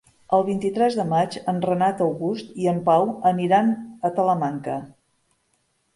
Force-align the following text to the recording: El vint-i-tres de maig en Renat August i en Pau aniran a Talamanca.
El 0.35 0.43
vint-i-tres 0.45 0.95
de 0.99 1.03
maig 1.09 1.37
en 1.53 1.59
Renat 1.67 2.01
August 2.07 2.57
i 2.63 2.67
en 2.73 2.79
Pau 2.89 3.07
aniran 3.35 3.73
a 4.11 4.15
Talamanca. 4.17 4.79